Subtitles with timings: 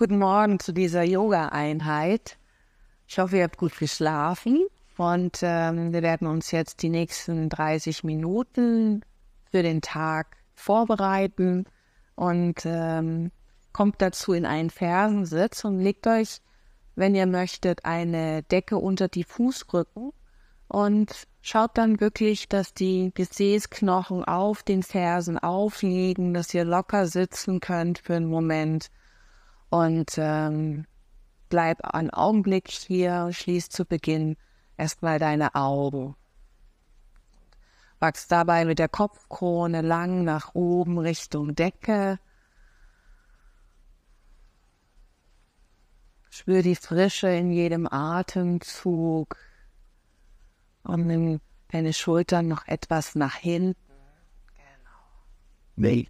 [0.00, 2.38] Guten Morgen zu dieser Yoga-Einheit.
[3.06, 4.64] Ich hoffe, ihr habt gut geschlafen.
[4.96, 9.02] Und ähm, wir werden uns jetzt die nächsten 30 Minuten
[9.50, 11.66] für den Tag vorbereiten.
[12.14, 13.30] Und ähm,
[13.74, 16.38] kommt dazu in einen Fersensitz und legt euch,
[16.94, 20.12] wenn ihr möchtet, eine Decke unter die Fußrücken.
[20.66, 27.60] Und schaut dann wirklich, dass die Gesäßknochen auf den Fersen aufliegen, dass ihr locker sitzen
[27.60, 28.90] könnt für einen Moment
[29.70, 30.86] und ähm,
[31.48, 34.36] bleib einen Augenblick hier, schließ zu Beginn
[34.76, 36.16] erstmal deine Augen.
[38.00, 42.18] Wachs dabei mit der Kopfkrone lang nach oben Richtung Decke.
[46.30, 49.36] Spür die Frische in jedem Atemzug
[50.82, 53.76] und nimm deine Schultern noch etwas nach hinten.
[54.54, 54.98] Genau.
[55.76, 56.08] Nee.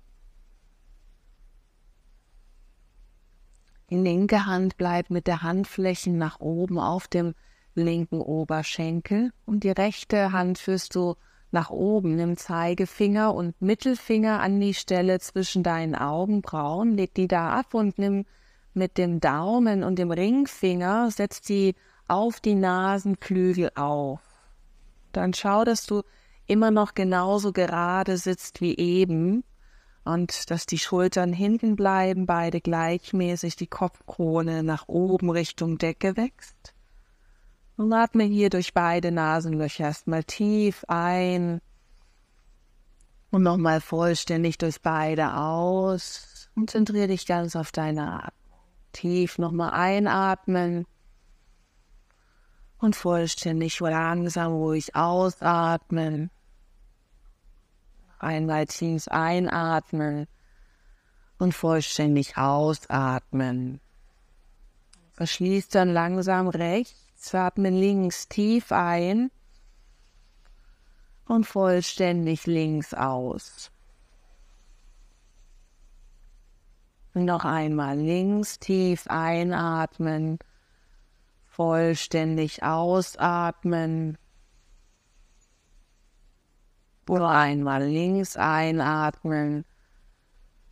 [3.91, 7.35] Linke Hand bleibt mit der Handflächen nach oben auf dem
[7.75, 11.17] linken Oberschenkel und die rechte Hand führst du
[11.53, 17.51] nach oben, nimm Zeigefinger und Mittelfinger an die Stelle zwischen deinen Augenbrauen, leg die da
[17.51, 18.25] ab und nimm
[18.73, 21.75] mit dem Daumen und dem Ringfinger, setz die
[22.07, 24.21] auf die Nasenflügel auf.
[25.13, 26.03] Dann schau, dass du
[26.47, 29.43] immer noch genauso gerade sitzt wie eben
[30.05, 36.75] und dass die Schultern hinten bleiben, beide gleichmäßig, die Kopfkrone nach oben Richtung Decke wächst.
[37.77, 41.61] Und atme hier durch beide Nasenlöcher erstmal tief ein
[43.31, 46.51] und nochmal vollständig durch beide aus.
[46.55, 48.59] Konzentriere dich ganz auf deine Atmung.
[48.93, 50.85] Tief nochmal einatmen
[52.79, 56.31] und vollständig langsam ruhig ausatmen.
[58.21, 60.29] Einmal tief einatmen
[61.39, 63.81] und vollständig ausatmen.
[65.13, 69.31] Verschließt dann langsam rechts, atmen links tief ein
[71.27, 73.73] und vollständig links aus.
[77.15, 80.39] Noch einmal links tief einatmen
[81.61, 84.17] vollständig ausatmen.
[87.11, 89.65] Nur einmal links einatmen,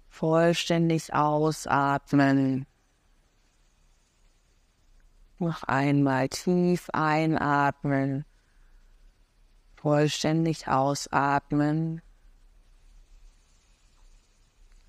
[0.09, 2.65] vollständig ausatmen.
[5.41, 8.25] Noch einmal tief einatmen,
[9.75, 12.03] vollständig ausatmen.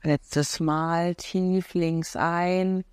[0.03, 2.85] Letztes Mal tief links ein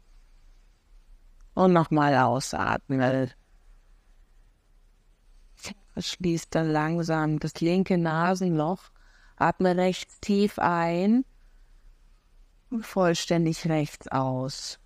[1.52, 3.30] und nochmal ausatmen.
[5.96, 8.82] Verschließt dann langsam das linke Nasenloch.
[9.36, 11.24] Atme rechts tief ein
[12.68, 14.78] und vollständig rechts aus.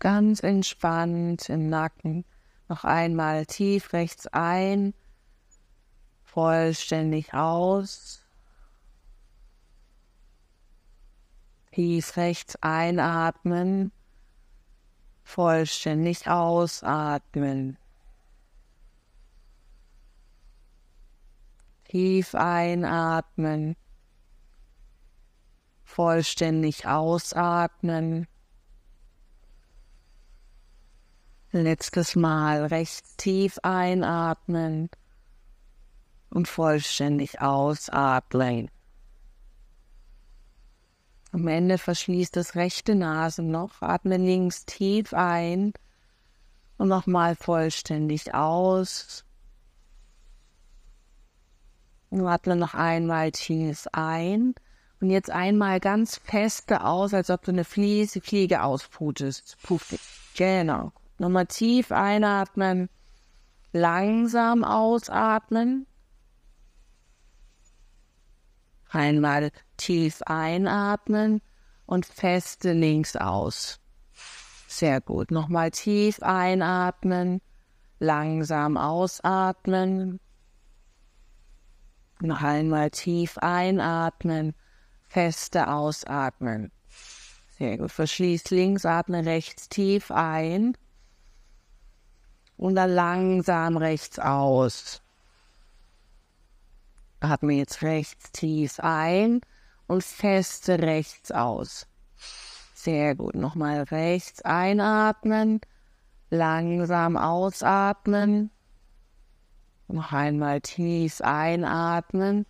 [0.00, 2.24] Ganz entspannt im Nacken.
[2.68, 4.94] Noch einmal tief rechts ein,
[6.24, 8.24] vollständig aus.
[11.70, 13.92] Tief rechts einatmen
[15.24, 17.78] vollständig ausatmen.
[21.94, 23.76] Tief einatmen,
[25.84, 28.26] vollständig ausatmen.
[31.52, 34.90] Letztes Mal rechts tief einatmen
[36.30, 38.72] und vollständig ausatmen.
[41.30, 45.72] Am Ende verschließt das rechte Nasenloch, atme links tief ein
[46.76, 49.24] und nochmal vollständig aus.
[52.14, 54.54] Und atme noch einmal tief ein
[55.00, 59.56] und jetzt einmal ganz feste aus, als ob du eine Fliese, Fliege ausputest.
[59.64, 59.98] Puff.
[60.36, 60.92] Genau.
[61.18, 62.88] Nochmal tief einatmen,
[63.72, 65.88] langsam ausatmen.
[68.90, 71.42] Einmal tief einatmen
[71.84, 73.80] und feste links aus.
[74.68, 75.32] Sehr gut.
[75.32, 77.40] Nochmal tief einatmen,
[77.98, 80.20] langsam ausatmen.
[82.24, 84.54] Noch einmal tief einatmen,
[85.02, 86.72] feste ausatmen.
[87.58, 87.92] Sehr gut.
[87.92, 90.74] Verschließt links, atme rechts tief ein.
[92.56, 95.02] Und dann langsam rechts aus.
[97.20, 99.42] Atme jetzt rechts tief ein
[99.86, 101.86] und feste rechts aus.
[102.72, 103.34] Sehr gut.
[103.34, 105.60] Nochmal rechts einatmen,
[106.30, 108.50] langsam ausatmen.
[109.88, 112.46] Noch einmal tief einatmen,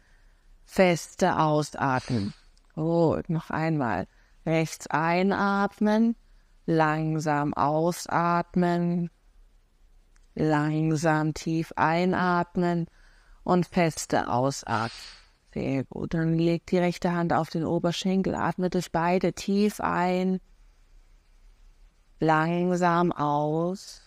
[0.65, 2.33] feste ausatmen.
[2.75, 4.07] Gut, noch einmal.
[4.47, 6.17] Rechts einatmen,
[6.67, 9.11] Langsam ausatmen.
[10.35, 12.87] Langsam tief einatmen
[13.45, 14.91] und feste ausatmen.
[15.53, 16.15] Sehr gut.
[16.15, 20.41] Dann legt die rechte Hand auf den Oberschenkel, atmet durch beide tief ein.
[22.19, 24.01] Langsam aus.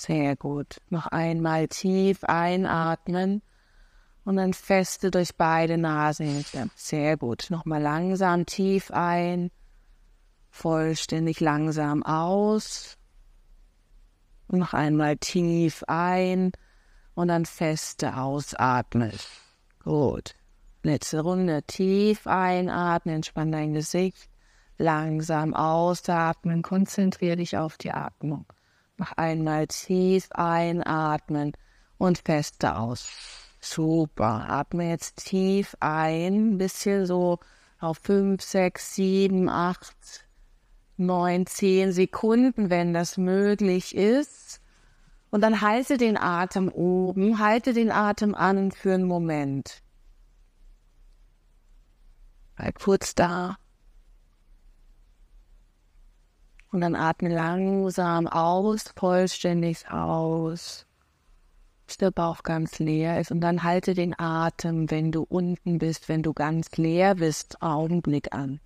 [0.00, 0.80] Sehr gut.
[0.88, 3.42] Noch einmal tief einatmen
[4.24, 6.70] und dann feste durch beide Nasenhälfte.
[6.74, 7.48] Sehr gut.
[7.50, 9.50] Nochmal langsam tief ein,
[10.48, 12.96] vollständig langsam aus.
[14.48, 16.52] Noch einmal tief ein
[17.14, 19.12] und dann feste ausatmen.
[19.84, 20.34] Gut.
[20.82, 21.62] Letzte Runde.
[21.64, 24.30] Tief einatmen, entspann dein Gesicht.
[24.78, 28.46] Langsam ausatmen, konzentriere dich auf die Atmung.
[29.00, 31.52] Noch einmal tief einatmen
[31.96, 33.08] und feste aus.
[33.58, 34.44] Super.
[34.50, 37.38] Atme jetzt tief ein, bisschen so
[37.78, 40.28] auf 5, 6, 7, 8,
[40.98, 44.60] 9, 10 Sekunden, wenn das möglich ist.
[45.30, 49.82] Und dann halte den Atem oben, halte den Atem an für einen Moment.
[52.54, 53.56] Bleib kurz da.
[56.70, 60.86] Und dann atme langsam aus, vollständig aus
[61.90, 63.32] bis der Bauch ganz leer ist.
[63.32, 68.32] Und dann halte den Atem, wenn du unten bist, wenn du ganz leer bist, Augenblick
[68.32, 68.60] an.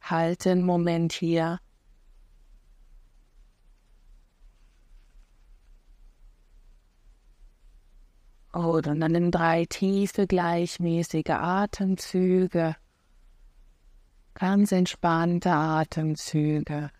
[0.00, 1.60] Halte einen Moment hier.
[8.54, 12.76] Oh, und dann nimm drei tiefe, gleichmäßige Atemzüge.
[14.38, 16.90] Ganz entspannte Atemzüge.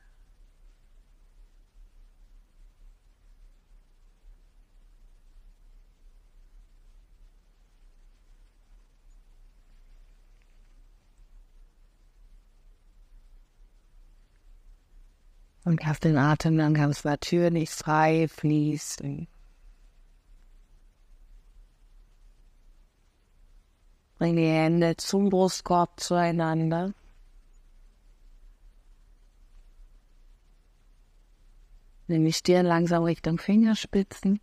[15.64, 19.28] Und lass den Atem dann ganz natürlich frei fließen.
[24.16, 26.94] Bring die Hände zum Brustkorb zueinander.
[32.08, 34.40] Nimm die Stirn langsam Richtung Fingerspitzen.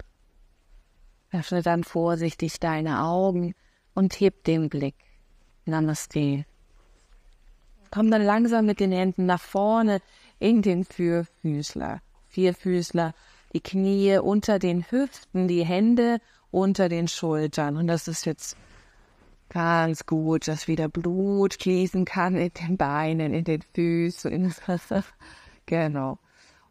[1.31, 3.55] Öffne dann vorsichtig deine Augen
[3.93, 4.95] und heb den Blick.
[5.65, 6.45] Namaste.
[7.89, 10.01] Komm dann langsam mit den Händen nach vorne
[10.39, 12.01] in den Vierfüßler.
[12.27, 13.13] Vierfüßler,
[13.53, 16.19] die Knie unter den Hüften, die Hände
[16.51, 17.77] unter den Schultern.
[17.77, 18.57] Und das ist jetzt
[19.49, 24.53] ganz gut, dass wieder Blut fließen kann in den Beinen, in den Füßen.
[25.65, 26.17] genau.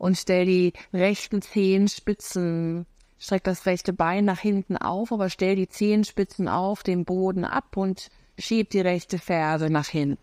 [0.02, 2.86] Und stell die rechten Zehenspitzen,
[3.20, 7.76] streck das rechte Bein nach hinten auf, aber stell die Zehenspitzen auf den Boden ab
[7.76, 10.18] und schieb die rechte Ferse nach hinten.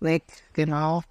[0.00, 1.02] Weg, genau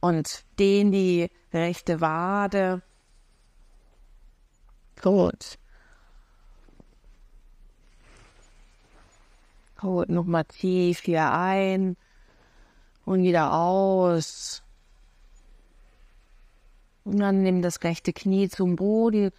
[0.00, 2.82] und dehn die rechte Wade.
[5.02, 5.58] Gut.
[9.80, 11.96] Gut, nochmal tief hier ein
[13.04, 14.62] und wieder aus.
[17.06, 19.30] Und dann nimm das rechte Knie zum Boden,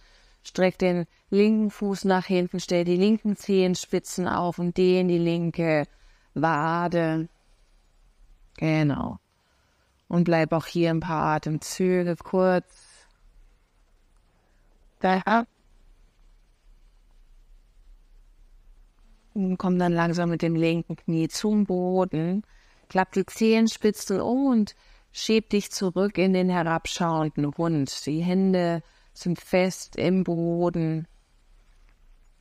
[0.42, 5.84] streck den linken Fuß nach hinten, stell die linken Zehenspitzen auf und dehn die linke
[6.32, 7.28] Wade.
[8.56, 9.18] Genau.
[10.08, 13.06] Und bleib auch hier ein paar Atemzüge kurz.
[15.00, 15.44] Da.
[19.34, 22.44] Und komm dann langsam mit dem linken Knie zum Boden.
[22.88, 24.74] Klapp die Zehenspitzen um und
[25.12, 28.06] schieb dich zurück in den herabschauenden Hund.
[28.06, 31.06] Die Hände sind fest im Boden.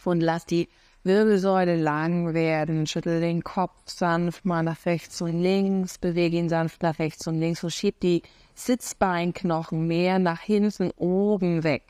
[0.04, 0.70] Und lass die
[1.04, 2.86] Wirbelsäule lang werden.
[2.86, 7.40] Schüttel den Kopf sanft mal nach rechts und links, bewege ihn sanft nach rechts und
[7.40, 8.22] links und schieb die
[8.54, 11.84] Sitzbeinknochen mehr nach hinten oben weg.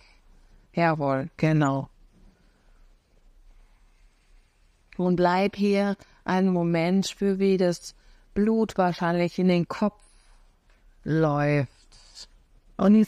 [0.73, 1.89] Jawohl, genau.
[4.97, 7.95] Und bleib hier einen Moment, spür, wie das
[8.33, 10.06] Blut wahrscheinlich in den Kopf
[11.07, 12.29] läuft.
[12.77, 13.07] Und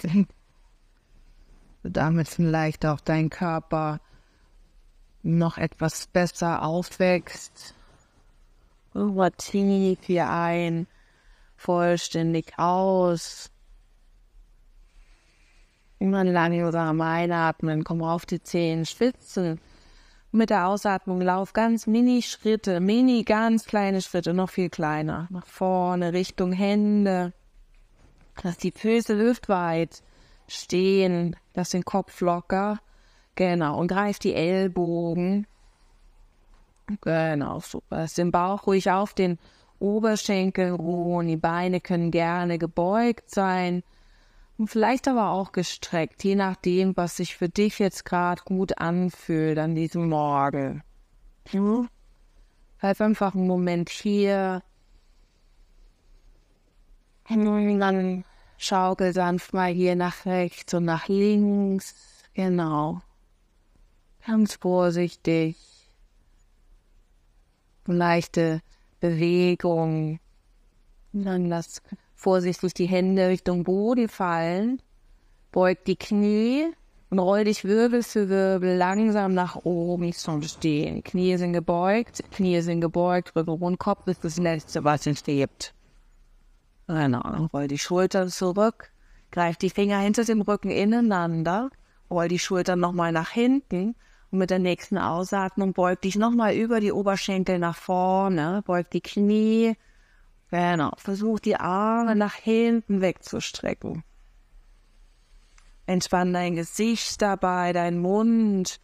[1.83, 3.99] damit vielleicht auch dein Körper
[5.21, 7.75] noch etwas besser aufwächst.
[8.93, 10.87] Über tief hier ein,
[11.55, 13.51] vollständig aus.
[15.99, 19.59] Immer langsam einatmen, komm auf die Zehen, schwitzen.
[20.31, 25.27] Mit der Ausatmung lauf ganz Mini-Schritte, mini, ganz kleine Schritte, noch viel kleiner.
[25.31, 27.33] Nach vorne, Richtung Hände.
[28.43, 30.01] Lass die Füße hüftweit
[30.47, 32.79] stehen, lass den Kopf locker.
[33.35, 35.47] Genau, und greif die Ellbogen.
[37.01, 37.97] Genau, super.
[37.97, 39.37] Lass den Bauch ruhig auf den
[39.79, 43.83] Oberschenkel ruhen, die Beine können gerne gebeugt sein
[44.59, 49.57] und vielleicht aber auch gestreckt, je nachdem, was sich für dich jetzt gerade gut anfühlt
[49.57, 50.83] an diesem Morgen.
[51.47, 51.87] Hm?
[52.79, 54.61] Einfach einen Moment hier.
[57.29, 58.25] Und dann
[58.59, 61.95] schaukel sanft mal hier nach rechts und nach links.
[62.33, 63.01] Genau.
[64.25, 65.55] Ganz vorsichtig.
[67.85, 68.61] Leichte
[68.99, 70.19] Bewegung.
[71.11, 71.81] Dann lass
[72.13, 74.81] vorsichtig die Hände Richtung Boden fallen.
[75.51, 76.67] Beug die Knie
[77.09, 81.03] und roll dich Wirbel für Wirbel langsam nach oben zum Stehen.
[81.03, 85.73] Knie sind gebeugt, Knie sind gebeugt, Rücken und Kopf ist das Letzte, was entsteht.
[86.89, 88.91] Genau, dann roll die Schultern zurück,
[89.29, 91.69] greif die Finger hinter dem Rücken ineinander,
[92.09, 93.93] roll die Schultern nochmal nach hinten
[94.31, 99.01] und mit der nächsten Ausatmung beug dich nochmal über die Oberschenkel nach vorne, beug die
[99.01, 99.75] Knie.
[100.49, 104.03] Genau, versuch die Arme nach hinten wegzustrecken.
[105.85, 108.81] Entspann dein Gesicht dabei, dein Mund.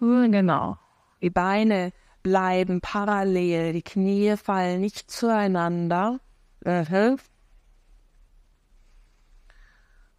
[0.00, 0.76] Hm, genau.
[1.22, 1.92] Die Beine
[2.24, 6.18] bleiben parallel, die Knie fallen nicht zueinander.
[6.64, 7.18] Mhm.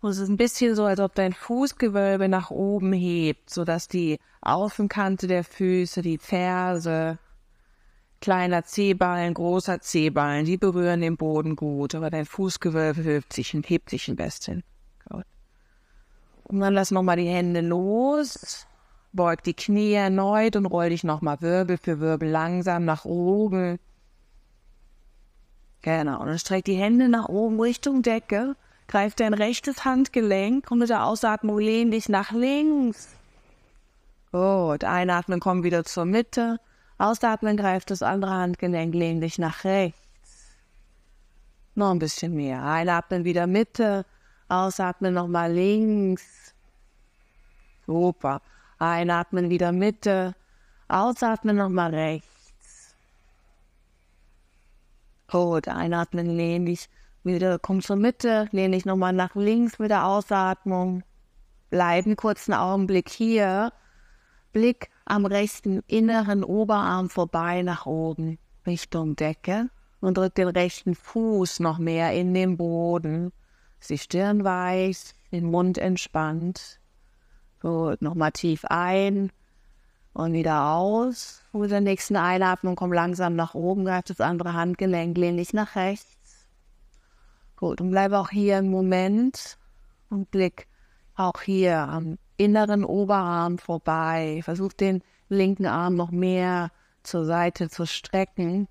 [0.01, 4.17] Und es ist ein bisschen so, als ob dein Fußgewölbe nach oben hebt, sodass die
[4.41, 7.19] Außenkante der Füße, die Ferse,
[8.21, 13.89] kleiner Zehballen, großer Zehballen, die berühren den Boden gut, aber dein Fußgewölbe hebt sich, hebt
[13.89, 14.63] sich ein bisschen.
[15.09, 15.25] Gut.
[16.43, 18.67] Und dann lass nochmal die Hände los,
[19.11, 23.79] beug die Knie erneut und roll dich nochmal Wirbel für Wirbel langsam nach oben.
[25.81, 28.55] Genau, und dann streck die Hände nach oben Richtung Decke
[28.89, 33.09] Greif dein rechtes Handgelenk und mit der Ausatmung lehn dich nach links.
[34.31, 36.59] Gut, einatmen, komm wieder zur Mitte.
[36.97, 40.55] Ausatmen, greif das andere Handgelenk, lehn dich nach rechts.
[41.75, 42.63] Noch ein bisschen mehr.
[42.63, 44.07] Einatmen, wieder Mitte.
[44.47, 46.55] Ausatmen, nochmal links.
[47.85, 48.41] Super.
[48.79, 50.33] Einatmen, wieder Mitte.
[50.87, 52.38] Ausatmen, nochmal rechts.
[55.31, 56.89] Gut, einatmen, lehn dich
[57.23, 61.03] wieder komm zur Mitte, lehne dich nochmal nach links mit der Ausatmung.
[61.69, 63.71] Bleib einen kurzen Augenblick hier.
[64.53, 69.69] Blick am rechten inneren Oberarm vorbei nach oben Richtung Decke
[70.01, 73.31] und drück den rechten Fuß noch mehr in den Boden.
[73.87, 76.79] Die Stirn weich, den Mund entspannt.
[77.61, 79.31] Gut, nochmal tief ein
[80.13, 81.43] und wieder aus.
[81.53, 85.75] mit der nächsten Einatmung komm langsam nach oben, greif das andere Handgelenk, lehn dich nach
[85.75, 86.47] rechts.
[87.55, 89.57] Gut, und bleibe auch hier im Moment
[90.09, 90.67] und blick
[91.15, 94.41] auch hier am inneren Oberarm vorbei.
[94.43, 96.71] Versuch den linken Arm noch mehr
[97.03, 98.67] zur Seite zu strecken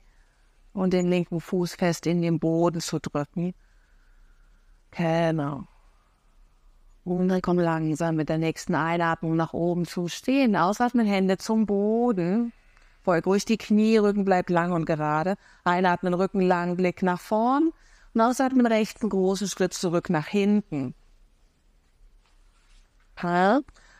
[0.73, 3.55] und den linken Fuß fest in den Boden zu drücken.
[4.91, 5.65] Genau.
[7.17, 10.57] Und dann komm langsam mit der nächsten Einatmung nach oben zu stehen.
[10.57, 12.53] Ausatmen, Hände zum Boden.
[13.05, 15.37] Beug ruhig die Knie, Rücken bleibt lang und gerade.
[15.65, 17.73] Einatmen, Rücken lang, Blick nach vorn.
[18.15, 20.95] Und ausatmen rechts einen großen Schritt zurück nach hinten.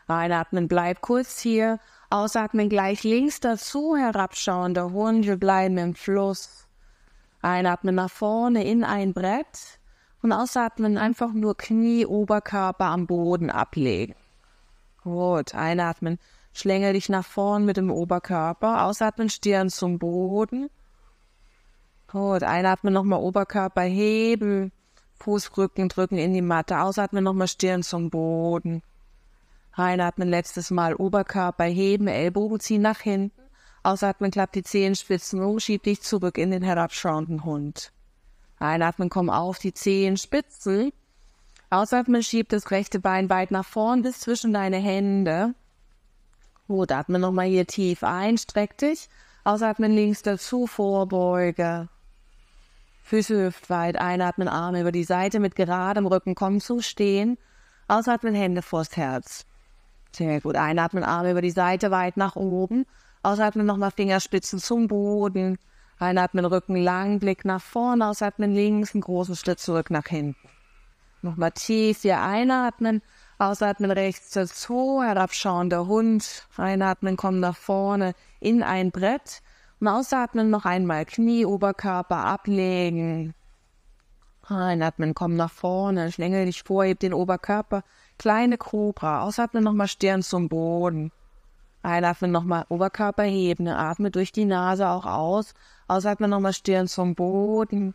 [0.07, 1.81] Einatmen, bleib kurz hier.
[2.11, 5.27] Ausatmen gleich links dazu, herabschauender Hund.
[5.27, 6.69] Wir bleiben im Fluss.
[7.43, 9.78] Einatmen nach vorne in ein Brett
[10.23, 14.15] und ausatmen einfach nur Knie, Oberkörper am Boden ablegen.
[15.03, 16.19] Gut, einatmen,
[16.53, 20.71] schlängel dich nach vorn mit dem Oberkörper, ausatmen, Stirn zum Boden
[22.11, 24.73] Gut, einatmen nochmal Oberkörper heben,
[25.21, 28.83] Fußrücken drücken in die Matte, ausatmen nochmal Stirn zum Boden.
[29.73, 33.43] Einatmen letztes Mal Oberkörper heben, Ellbogen ziehen nach hinten.
[33.83, 37.93] Ausatmen, klappt die Zehenspitzen hoch, schieb dich zurück in den herabschauenden Hund.
[38.59, 40.93] Einatmen, komm auf die Zehenspitzen.
[41.71, 45.55] Ausatmen, schieb das rechte Bein weit nach vorn bis zwischen deine Hände.
[46.67, 49.09] Gut, atme nochmal hier tief ein, streck dich.
[49.45, 51.89] Ausatmen links dazu, Vorbeuge.
[53.05, 57.39] Füße hüftweit, einatmen, Arme über die Seite mit geradem Rücken, komm zu stehen.
[57.87, 59.47] Ausatmen, Hände vors Herz.
[60.13, 60.57] Sehr gut.
[60.57, 62.85] Einatmen, Arme über die Seite weit nach oben.
[63.23, 65.59] Ausatmen, nochmal Fingerspitzen zum Boden.
[65.99, 68.07] Einatmen, Rücken lang, Blick nach vorne.
[68.07, 70.49] Ausatmen, links, einen großen Schritt zurück nach hinten.
[71.23, 73.03] Nochmal tief hier einatmen.
[73.39, 75.03] Ausatmen, rechts dazu.
[75.03, 76.47] Herabschauender Hund.
[76.57, 79.43] Einatmen, komm nach vorne in ein Brett.
[79.81, 83.35] Und ausatmen noch einmal Knie, Oberkörper ablegen.
[84.43, 87.83] Einatmen, komm nach vorne, schlängel dich vor, heb den Oberkörper.
[88.19, 89.23] Kleine Cobra.
[89.23, 91.13] Ausatmen nochmal Stirn zum Boden.
[91.83, 95.55] Einatmen nochmal Oberkörper heben, atme durch die Nase auch aus.
[95.87, 97.95] Ausatmen nochmal Stirn zum Boden.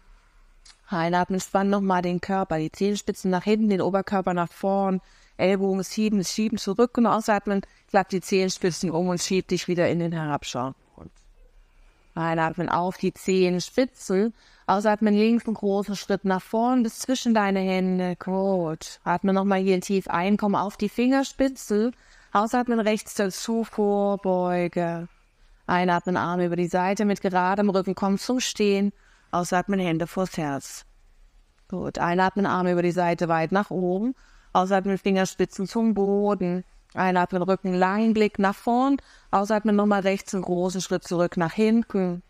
[0.88, 5.02] Einatmen, spann nochmal den Körper, die Zehenspitzen nach hinten, den Oberkörper nach vorn.
[5.38, 10.00] Ellbogen schieben, schieben zurück und ausatmen, klapp die Zehenspitzen um und schieb dich wieder in
[10.00, 10.74] den Herabschau.
[12.16, 14.34] Einatmen auf die Zehenspitzen.
[14.68, 18.16] Ausatmen links einen großen Schritt nach vorn bis zwischen deine Hände.
[18.18, 19.00] Gut.
[19.04, 21.96] Atme nochmal hier tief ein, komm auf die Fingerspitzen.
[22.36, 25.08] Ausatmen rechts dazu, Vorbeuge.
[25.68, 28.92] Einatmen, Arme über die Seite mit geradem Rücken, komm zum Stehen.
[29.30, 30.84] Ausatmen, Hände vors Herz.
[31.68, 34.16] Gut, einatmen, Arme über die Seite weit nach oben.
[34.52, 36.64] Ausatmen, Fingerspitzen zum Boden.
[36.96, 38.98] Einatmen, Rücken lang, Blick nach vorn.
[39.30, 42.24] Ausatmen, nochmal rechts einen großen Schritt zurück nach hinten.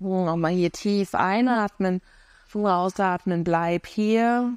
[0.00, 2.02] Nochmal hier tief einatmen.
[2.52, 4.54] Ausatmen, bleib hier.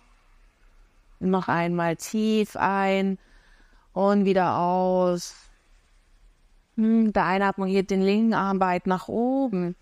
[1.20, 3.20] Noch einmal tief ein
[3.94, 5.36] und wieder aus.
[6.76, 9.76] Hm, der Einatmung hebt den linken Arm weit nach oben.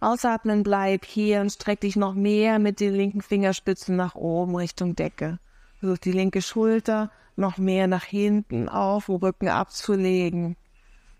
[0.00, 4.94] Ausatmen, bleib hier und streck dich noch mehr mit den linken Fingerspitzen nach oben Richtung
[4.94, 5.38] Decke.
[5.80, 10.56] Versuch die linke Schulter noch mehr nach hinten auf, den Rücken abzulegen.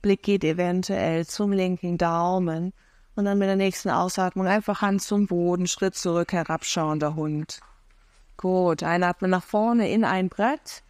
[0.02, 2.72] Blick geht eventuell zum linken Daumen.
[3.14, 7.60] Und dann mit der nächsten Ausatmung einfach Hand zum Boden, Schritt zurück, herabschauender Hund.
[8.36, 10.82] Gut, einatmen nach vorne in ein Brett.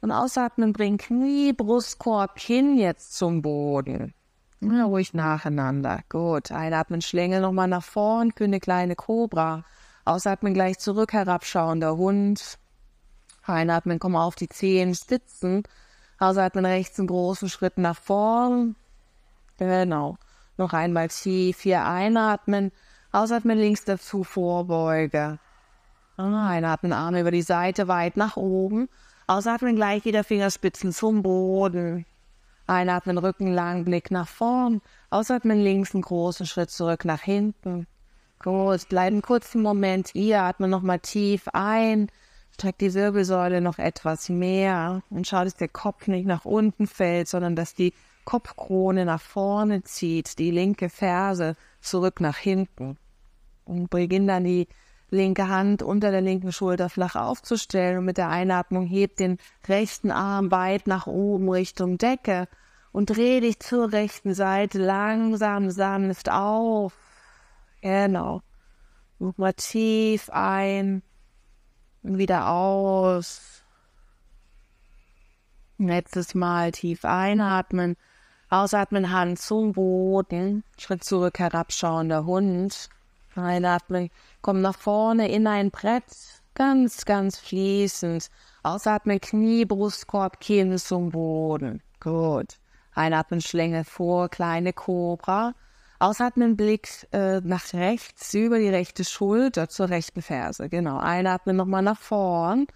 [0.00, 4.14] Und ausatmen, bring Knie, Brustkorb, Kinn jetzt zum Boden.
[4.60, 6.00] Ja, ruhig nacheinander.
[6.08, 6.50] Gut.
[6.52, 9.64] Einatmen, Schlängel nochmal nach vorn für eine kleine Kobra.
[10.04, 12.58] Ausatmen, gleich zurück, herabschauender Hund.
[13.44, 15.62] Einatmen, komm auf die Zehen, Spitzen.
[16.18, 18.76] Ausatmen, rechts einen großen Schritt nach vorn.
[19.58, 20.16] Genau.
[20.56, 22.72] Noch einmal tief hier einatmen.
[23.12, 25.38] Ausatmen, links dazu, Vorbeuge.
[26.16, 28.88] Einatmen, Arme über die Seite, weit nach oben.
[29.30, 32.06] Ausatmen gleich wieder Fingerspitzen zum Boden.
[32.66, 34.80] Einatmen, Rücken lang, Blick nach vorn.
[35.10, 37.86] Ausatmen links einen großen Schritt zurück nach hinten.
[38.38, 40.44] Gut, bleiben kurzen Moment hier.
[40.44, 42.10] Atmen nochmal tief ein.
[42.54, 47.28] Streck die Wirbelsäule noch etwas mehr und schau, dass der Kopf nicht nach unten fällt,
[47.28, 47.92] sondern dass die
[48.24, 52.96] Kopfkrone nach vorne zieht, die linke Ferse zurück nach hinten.
[53.66, 54.68] Und beginn dann die
[55.10, 60.10] linke Hand unter der linken Schulter flach aufzustellen und mit der Einatmung hebt den rechten
[60.10, 62.48] Arm weit nach oben Richtung Decke
[62.92, 66.94] und dreh dich zur rechten Seite langsam sanft auf.
[67.80, 68.42] Genau.
[69.18, 71.02] Nochmal tief ein
[72.02, 73.64] und wieder aus.
[75.78, 77.96] Letztes Mal tief einatmen.
[78.50, 80.64] Ausatmen, Hand zum Boden.
[80.78, 82.88] Schritt zurück, herabschauender Hund.
[83.34, 84.10] Einatmen,
[84.42, 86.04] komm nach vorne in ein Brett,
[86.54, 88.28] ganz, ganz fließend.
[88.62, 91.82] Ausatmen, Knie, Brustkorb, Kinn zum Boden.
[92.00, 92.58] Gut.
[92.92, 95.54] Einatmen, Schlänge vor, kleine Kobra.
[96.00, 100.68] Ausatmen, Blick äh, nach rechts, über die rechte Schulter zur rechten Ferse.
[100.68, 100.98] Genau.
[100.98, 102.66] Einatmen nochmal nach vorn.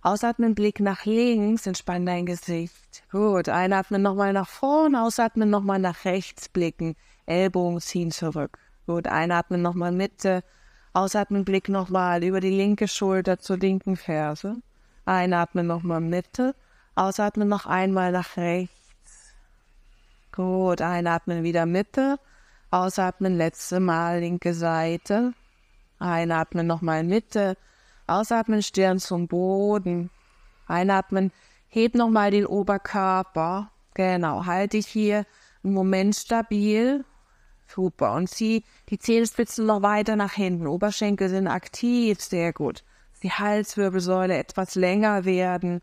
[0.00, 3.04] Ausatmen, Blick nach links, entspann dein Gesicht.
[3.10, 3.48] Gut.
[3.48, 6.96] Einatmen nochmal nach vorn, ausatmen nochmal nach rechts blicken.
[7.26, 8.58] Ellbogen ziehen zurück.
[8.86, 10.42] Gut, einatmen nochmal Mitte,
[10.92, 14.56] ausatmen Blick nochmal über die linke Schulter zur linken Ferse.
[15.04, 16.54] Einatmen nochmal Mitte,
[16.94, 19.34] ausatmen noch einmal nach rechts.
[20.32, 22.18] Gut, einatmen wieder Mitte,
[22.70, 25.34] ausatmen letzte Mal linke Seite.
[25.98, 27.56] Einatmen nochmal Mitte,
[28.06, 30.10] ausatmen Stirn zum Boden.
[30.66, 31.32] Einatmen,
[31.68, 33.70] heb nochmal den Oberkörper.
[33.94, 35.26] Genau, halte dich hier
[35.62, 37.04] einen Moment stabil
[37.74, 38.12] Super.
[38.12, 40.66] Und zieh die Zehenspitzen noch weiter nach hinten.
[40.66, 42.84] Oberschenkel sind aktiv, sehr gut.
[43.22, 45.80] Die Halswirbelsäule etwas länger werden.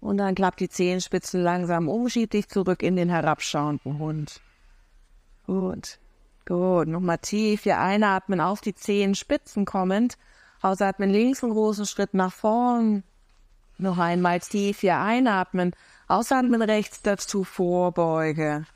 [0.00, 4.40] Und dann klappt die Zehenspitzen langsam um, zurück in den herabschauenden Hund.
[5.46, 5.98] Gut.
[6.46, 6.88] Gut.
[6.88, 10.18] Nochmal tief hier einatmen, auf die Zehenspitzen kommend.
[10.62, 13.04] Ausatmen links einen großen Schritt nach vorn.
[13.78, 15.74] Noch einmal tief hier einatmen.
[16.08, 18.66] Ausatmen rechts dazu Vorbeuge.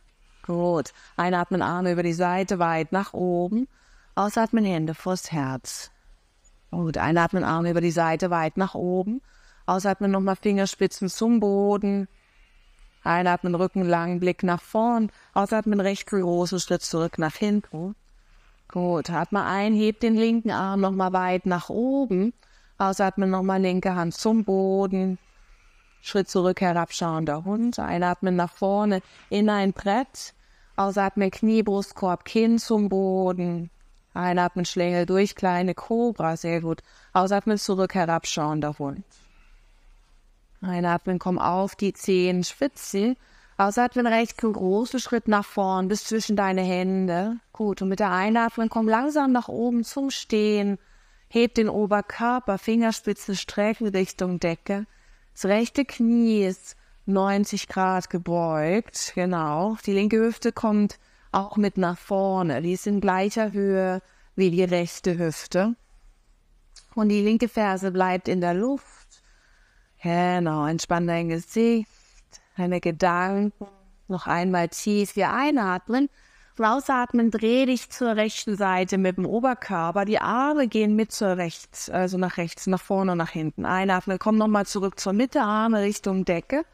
[0.45, 0.93] Gut.
[1.17, 3.67] Einatmen, Arme über die Seite, weit nach oben.
[4.15, 5.91] Ausatmen, Hände vors Herz.
[6.71, 6.99] Gut.
[6.99, 9.23] Einatmen, Arme über die Seite, weit nach oben.
[9.65, 12.09] Ausatmen, nochmal Fingerspitzen zum Boden.
[13.03, 15.11] Einatmen, Rücken lang, Blick nach vorn.
[15.33, 17.95] Ausatmen, rechts großen Schritt zurück nach hinten.
[18.69, 19.09] Gut.
[19.09, 22.35] Atme ein, hebt den linken Arm nochmal weit nach oben.
[22.77, 25.19] Ausatmen, nochmal linke Hand zum Boden.
[26.05, 27.79] Schritt zurück, herabschauender Hund.
[27.79, 30.35] Einatmen nach vorne in ein Brett.
[30.77, 33.71] Ausatmen, Knie, Brustkorb, Kinn zum Boden.
[34.13, 36.83] Einatmen, Schlängel durch, kleine Kobra, sehr gut.
[37.15, 39.03] Ausatmen, zurück, herabschauender Hund.
[40.61, 43.17] Einatmen, komm auf die Zehen, Spitze.
[43.57, 47.39] Ausatmen rechts, einen großen Schritt nach vorn bis zwischen deine Hände.
[47.53, 50.79] Gut, und mit der Einatmung komm langsam nach oben zum Stehen.
[51.29, 54.85] Heb den Oberkörper, Fingerspitzen strecken Richtung Decke.
[55.35, 59.77] Das rechte Knie ist 90 Grad gebeugt, genau.
[59.85, 60.99] Die linke Hüfte kommt
[61.33, 62.63] auch mit nach vorne.
[62.63, 64.01] Die ist in gleicher Höhe
[64.37, 65.75] wie die rechte Hüfte.
[66.95, 69.23] Und die linke Ferse bleibt in der Luft.
[70.03, 71.89] Genau, entspann dein Gesicht,
[72.57, 73.67] deine Gedanken.
[74.07, 76.09] Noch einmal tief hier einatmen.
[76.57, 80.05] Und ausatmen, dreh dich zur rechten Seite mit dem Oberkörper.
[80.05, 83.67] Die Arme gehen mit zur rechts, also nach rechts, nach vorne und nach hinten.
[83.67, 86.65] Einatmen, komm nochmal zurück zur Mitte, Arme Richtung Decke.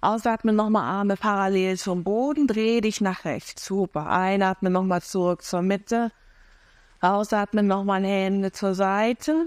[0.00, 3.64] Ausatmen nochmal Arme parallel zum Boden, dreh dich nach rechts.
[3.64, 4.08] Super.
[4.08, 6.12] Einatmen nochmal zurück zur Mitte.
[7.00, 9.46] Ausatmen nochmal Hände zur Seite.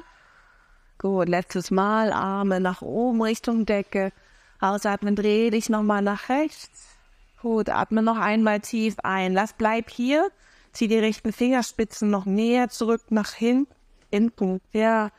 [0.98, 4.12] Gut, letztes Mal Arme nach oben Richtung Decke.
[4.60, 6.97] Ausatmen, dreh dich nochmal nach rechts.
[7.48, 9.32] Gut, atme noch einmal tief ein.
[9.32, 10.30] Lass, bleib hier.
[10.74, 13.74] Zieh die rechten Fingerspitzen noch näher zurück nach hinten.
[14.12, 14.60] Hinten.
[14.74, 15.12] Ja.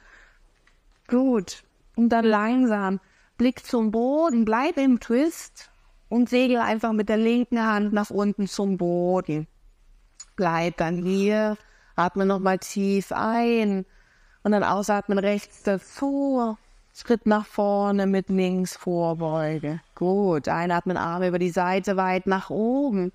[1.06, 1.64] Gut.
[1.96, 3.00] Und dann langsam
[3.38, 5.70] Blick zum Boden, bleib im Twist
[6.10, 9.46] und segel einfach mit der linken Hand nach unten zum Boden.
[10.36, 11.56] Bleib dann hier,
[11.96, 13.86] atme nochmal tief ein
[14.42, 16.58] und dann ausatmen rechts dazu.
[17.00, 19.80] Schritt nach vorne mit links Vorbeuge.
[19.94, 23.12] Gut, einatmen, Arme über die Seite weit nach oben.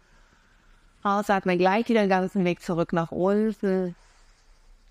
[1.03, 3.93] Ausatmen, gleich wieder den ganzen Weg zurück nach unten.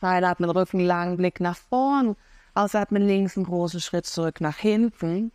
[0.02, 2.16] Einatmen, Rücken lang, Blick nach vorn.
[2.52, 5.32] Ausatmen links einen großen Schritt zurück nach hinten.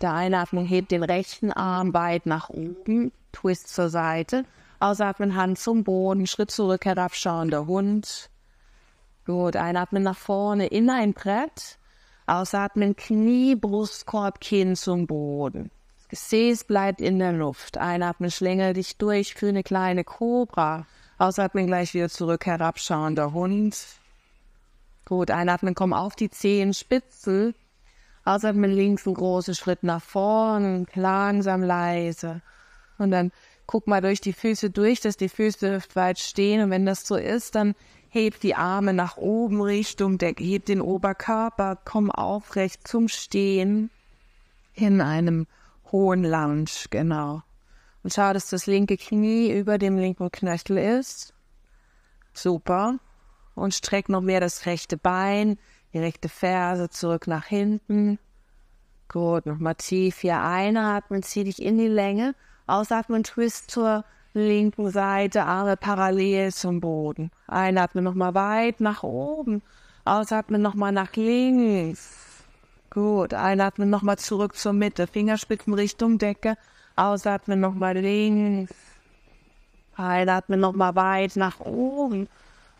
[0.00, 4.46] Der Einatmung hebt den rechten Arm weit nach oben, Twist zur Seite.
[4.80, 8.30] Ausatmen, Hand zum Boden, Schritt zurück, herabschauender Hund.
[9.26, 11.78] Gut, einatmen nach vorne in ein Brett.
[12.26, 15.70] Ausatmen, Knie, Brustkorb, Kinn zum Boden.
[15.98, 17.76] Das Gesäß bleibt in der Luft.
[17.76, 20.86] Einatmen, schlängel dich durch für eine kleine Kobra.
[21.18, 23.76] Ausatmen, gleich wieder zurück, herabschauender Hund.
[25.04, 27.54] Gut, einatmen, komm auf die Zehenspitzen.
[28.24, 32.40] Ausatmen links einen großen Schritt nach vorn, langsam leise.
[32.96, 33.32] Und dann
[33.66, 36.62] guck mal durch die Füße durch, dass die Füße weit stehen.
[36.62, 37.74] Und wenn das so ist, dann
[38.14, 43.90] heb die Arme nach oben Richtung Decke, heb den Oberkörper, komm aufrecht zum Stehen
[44.72, 45.48] in einem
[45.90, 47.42] hohen Lunge, genau.
[48.04, 51.34] Und schau, dass das linke Knie über dem linken Knöchel ist.
[52.32, 52.98] Super
[53.56, 55.58] und streck noch mehr das rechte Bein,
[55.92, 58.20] die rechte Ferse zurück nach hinten.
[59.08, 62.36] Gut, nochmal tief hier einatmen, zieh dich in die Länge.
[62.66, 67.30] Ausatmen, Twist zur linken Seite, Arme parallel zum Boden.
[67.46, 69.62] Einatmen nochmal weit nach oben.
[70.04, 72.44] Ausatmen nochmal nach links.
[72.90, 75.06] Gut, einatmen nochmal zurück zur Mitte.
[75.06, 76.56] Fingerspitzen Richtung Decke.
[76.96, 78.74] Ausatmen nochmal links.
[79.96, 82.28] Einatmen nochmal weit nach oben.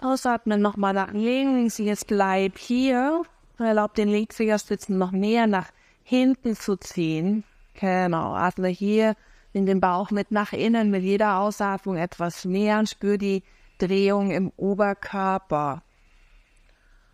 [0.01, 1.79] Ausatmen nochmal nach links.
[1.79, 3.23] Jetzt bleib hier.
[3.59, 5.69] Erlaub den Linksfingerspitzen noch näher nach
[6.03, 7.45] hinten zu ziehen.
[7.75, 8.35] Genau.
[8.35, 9.15] Atme hier
[9.55, 13.43] in den Bauch mit nach innen, mit jeder Ausatmung etwas näher und spür die
[13.79, 15.83] Drehung im Oberkörper.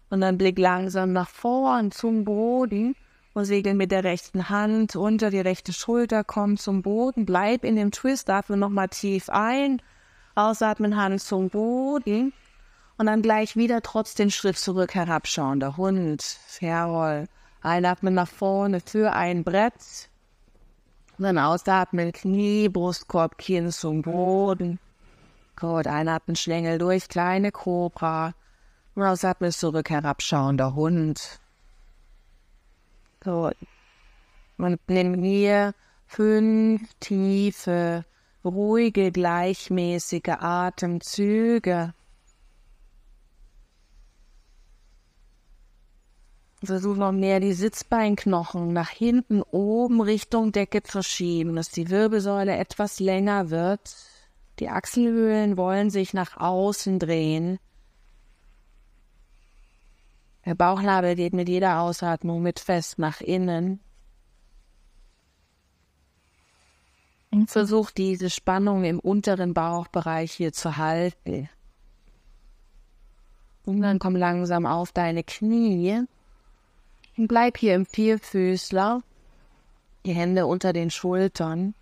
[0.09, 2.97] Und dann blick langsam nach vorn zum Boden
[3.35, 7.77] und segel mit der rechten Hand unter die rechte Schulter, komm zum Boden, bleib in
[7.77, 9.81] dem Twist, atme nochmal tief ein,
[10.35, 12.33] ausatmen, Hand zum Boden
[12.97, 15.61] und dann gleich wieder trotzdem Schritt zurück herabschauen.
[15.61, 17.29] Der Hund, jawohl.
[17.63, 20.10] Einatmen nach vorne für ein Brett.
[21.21, 24.79] Und dann ausatmen, Knie, Brustkorb, Kinn zum Boden.
[25.55, 28.33] Gut, einatmen, Schlängel durch, kleine Kobra.
[28.95, 31.39] Und ausatmen, zurück herabschauender Hund.
[33.23, 33.55] Gut.
[34.57, 35.75] Und nimm hier
[36.07, 38.07] fünf tiefe,
[38.43, 41.93] ruhige, gleichmäßige Atemzüge.
[46.63, 52.55] Versuch noch mehr die Sitzbeinknochen nach hinten oben Richtung Decke zu schieben, dass die Wirbelsäule
[52.55, 53.97] etwas länger wird.
[54.59, 57.59] Die Achselhöhlen wollen sich nach außen drehen.
[60.45, 63.81] Der Bauchnabel geht mit jeder Ausatmung mit fest nach innen.
[67.31, 71.49] Und versuch diese Spannung im unteren Bauchbereich hier zu halten.
[73.65, 76.05] Und dann komm langsam auf deine Knie.
[77.21, 79.03] Und bleib hier im Vierfüßler.
[80.07, 81.75] Die Hände unter den Schultern.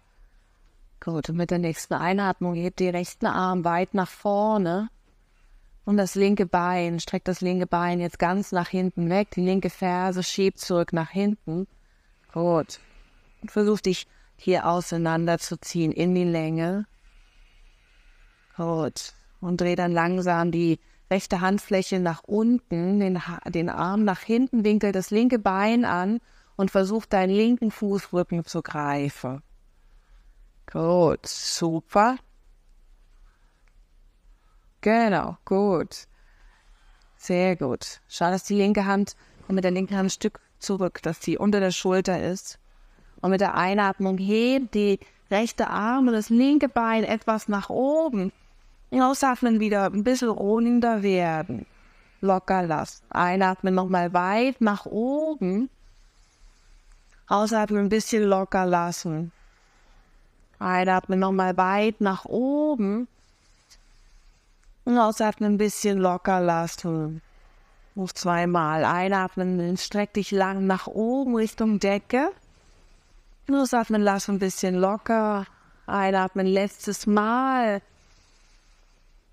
[0.98, 4.88] Gut, und mit der nächsten Einatmung hebt den rechten Arm weit nach vorne.
[5.84, 9.30] Und das linke Bein, streckt das linke Bein jetzt ganz nach hinten weg.
[9.30, 11.68] Die linke Ferse schiebt zurück nach hinten.
[12.32, 12.80] Gut.
[13.40, 16.84] Und versuch dich hier auseinanderzuziehen in die Länge.
[18.56, 19.12] Gut.
[19.40, 24.92] Und dreh dann langsam die rechte Handfläche nach unten, den, den Arm nach hinten, winkel
[24.92, 26.20] das linke Bein an
[26.56, 29.42] und versuch deinen linken Fußrücken zu greifen.
[30.70, 32.16] Gut, super.
[34.80, 36.06] Genau, gut.
[37.16, 38.00] Sehr gut.
[38.08, 39.16] Schau, dass die linke Hand
[39.48, 42.58] und mit der linken Hand ein Stück zurück, dass die unter der Schulter ist.
[43.20, 48.32] Und mit der Einatmung hebt die rechte Arm und das linke Bein etwas nach oben.
[48.90, 51.66] Ausatmen wieder ein bisschen runder werden.
[52.20, 53.04] Locker lassen.
[53.10, 55.70] Einatmen nochmal weit nach oben.
[57.28, 59.32] Ausatmen ein bisschen locker lassen.
[60.58, 63.06] Einatmen nochmal weit nach oben.
[64.84, 67.20] Und ausatmen ein bisschen locker lassen.
[67.94, 68.84] Noch zweimal.
[68.84, 72.30] Einatmen, streck dich lang nach oben Richtung Decke.
[73.52, 75.46] Ausatmen, lass ein bisschen locker.
[75.86, 77.82] Einatmen, letztes Mal.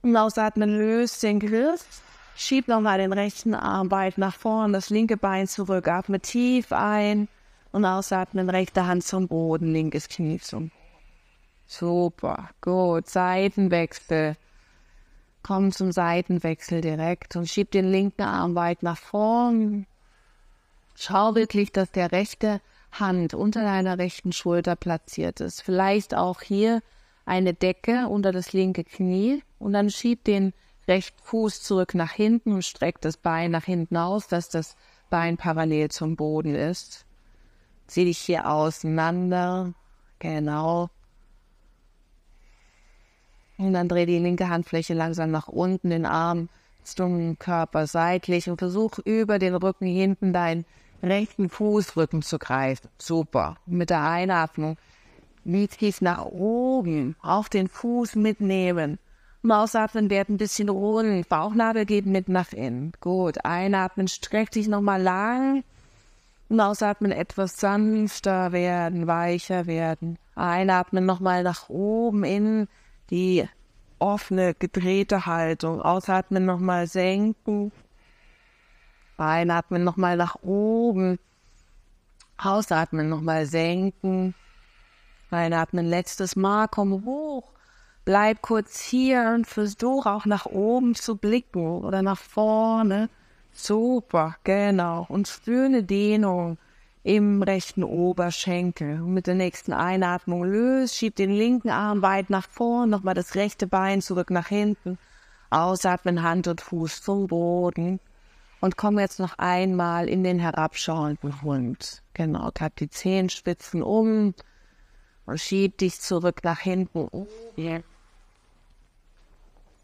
[0.05, 1.83] Und ausatmen, löst den Griff.
[2.35, 5.87] Schieb nochmal den rechten Arm weit nach vorn, das linke Bein zurück.
[5.87, 7.27] Atme tief ein
[7.71, 10.69] und ausatmen, rechte Hand zum Boden, linkes Knie zum.
[11.65, 13.09] Super, gut.
[13.09, 14.37] Seitenwechsel.
[15.41, 19.87] Komm zum Seitenwechsel direkt und schieb den linken Arm weit nach vorn.
[20.93, 25.63] Schau wirklich, dass der rechte Hand unter deiner rechten Schulter platziert ist.
[25.63, 26.83] Vielleicht auch hier
[27.25, 30.53] eine Decke unter das linke Knie und dann schieb den
[30.87, 34.75] rechten Fuß zurück nach hinten und streck das Bein nach hinten aus, dass das
[35.09, 37.05] Bein parallel zum Boden ist.
[37.87, 39.73] Zieh dich hier auseinander.
[40.19, 40.89] Genau.
[43.57, 46.49] Und dann dreh die linke Handfläche langsam nach unten, den Arm
[46.83, 50.65] zum Körper seitlich und versuch über den Rücken hinten deinen
[51.01, 52.89] rechten Fußrücken zu greifen.
[52.97, 53.57] Super.
[53.65, 54.77] Mit der Einatmung
[55.45, 58.99] tief nach oben auf den Fuß mitnehmen.
[59.51, 61.29] Ausatmen wird ein bisschen rund.
[61.29, 62.93] Bauchnabel geht mit nach innen.
[62.99, 63.45] Gut.
[63.45, 65.63] Einatmen, streck dich nochmal lang.
[66.49, 70.17] Und ausatmen etwas sanfter werden, weicher werden.
[70.35, 72.67] Einatmen nochmal nach oben in
[73.09, 73.47] die
[73.99, 75.81] offene, gedrehte Haltung.
[75.81, 77.71] Ausatmen nochmal senken.
[79.17, 81.19] Einatmen nochmal nach oben.
[82.37, 84.35] Ausatmen nochmal senken.
[85.35, 87.43] Einatmen letztes Mal, komm hoch.
[88.05, 93.09] Bleib kurz hier und versuch auch nach oben zu blicken oder nach vorne.
[93.51, 95.05] Super, genau.
[95.09, 96.57] Und spür Dehnung
[97.03, 98.99] im rechten Oberschenkel.
[98.99, 103.67] Mit der nächsten Einatmung löst, schieb den linken Arm weit nach vorn, nochmal das rechte
[103.67, 104.97] Bein zurück nach hinten.
[105.49, 107.99] Ausatmen, Hand und Fuß zum Boden.
[108.59, 112.03] Und komm jetzt noch einmal in den herabschauenden Hund.
[112.13, 114.33] Genau, klapp die Zehenspitzen um
[115.25, 117.27] und schieb dich zurück nach hinten.
[117.57, 117.81] Yeah.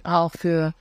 [0.03, 0.73] Auch für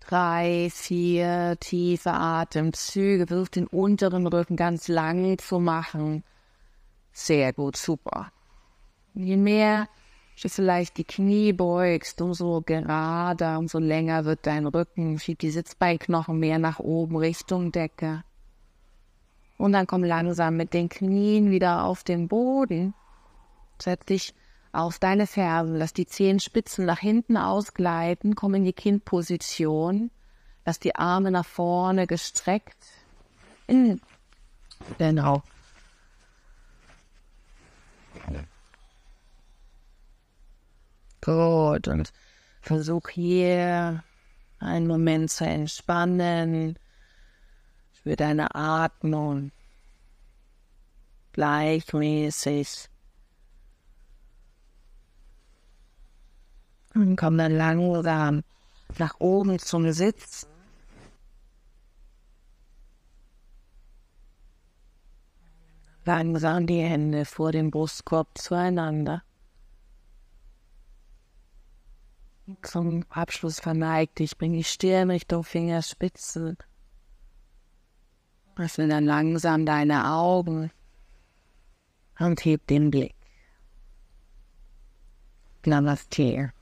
[0.00, 3.26] drei, vier tiefe Atemzüge.
[3.26, 6.24] Versuch den unteren Rücken ganz lang zu machen.
[7.12, 8.30] Sehr gut, super.
[9.14, 9.88] Je mehr
[10.42, 15.18] du vielleicht die Knie beugst, umso gerader, umso länger wird dein Rücken.
[15.18, 18.22] Schieb die Sitzbeinknochen mehr nach oben Richtung Decke.
[19.56, 22.94] Und dann komm langsam mit den Knien wieder auf den Boden.
[23.80, 24.34] Setz dich
[24.72, 30.10] auf deine Fersen, lass die Zehenspitzen nach hinten ausgleiten, komm in die Kindposition,
[30.64, 32.76] lass die Arme nach vorne gestreckt.
[34.98, 35.42] Genau.
[41.20, 42.12] Gut, und
[42.60, 44.02] versuch hier
[44.58, 46.78] einen Moment zu entspannen.
[47.92, 49.52] Spür deine Atmung
[51.32, 52.88] gleichmäßig.
[56.98, 58.42] Komm dann langsam
[58.98, 60.48] nach oben zum Sitz.
[66.04, 69.22] Langsam die Hände vor dem Brustkorb zueinander.
[72.62, 76.56] Zum Abschluss verneig dich, bring die Stirn Richtung Fingerspitzen.
[78.56, 80.72] Öffne dann langsam deine Augen
[82.18, 83.14] und heb den Blick.
[85.64, 86.52] Namaste.